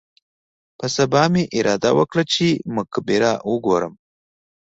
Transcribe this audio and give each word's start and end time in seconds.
په 0.77 0.85
سبا 0.95 1.23
مې 1.33 1.43
اراده 1.57 1.91
وکړه 1.97 2.23
چې 2.33 2.47
مقبره 2.75 3.31
وګورم. 3.51 3.93